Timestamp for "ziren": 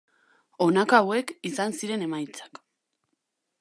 1.81-2.09